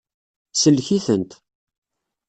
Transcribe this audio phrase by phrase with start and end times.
[0.53, 1.31] Sellek-itent.